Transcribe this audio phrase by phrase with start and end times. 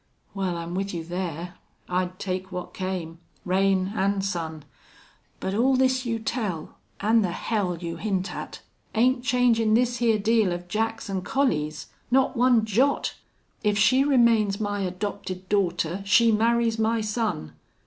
[0.33, 1.53] "Wal, I'm with you thar.
[1.87, 3.19] I'd take what came.
[3.45, 4.65] Rain an' sun!...
[5.39, 8.61] But all this you tell, an' the hell you hint at,
[8.95, 11.85] ain't changin' this hyar deal of Jack's an' Collie's.
[12.09, 13.13] Not one jot!...
[13.63, 17.53] If she remains my adopted daughter she marries my son....